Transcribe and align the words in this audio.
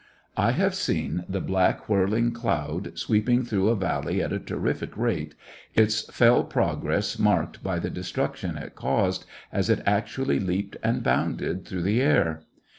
I 0.35 0.53
have 0.53 0.73
seen 0.73 1.25
the 1.29 1.41
black 1.41 1.87
whirling 1.87 2.31
cloud 2.31 2.97
sweep 2.97 3.29
ing 3.29 3.43
through 3.43 3.67
a 3.69 3.75
valley 3.75 4.19
at 4.19 4.33
a 4.33 4.39
terrific 4.39 4.97
rate, 4.97 5.35
its 5.75 6.09
fell 6.09 6.43
progress 6.43 7.19
marked 7.19 7.61
by 7.61 7.77
the 7.77 7.91
destruction 7.91 8.57
it 8.57 8.73
caused, 8.73 9.25
as 9.51 9.69
it 9.69 9.83
actually 9.85 10.39
leaped 10.39 10.75
and 10.81 11.03
bounded 11.03 11.67
through 11.67 11.83
the 11.83 12.01
air. 12.01 12.41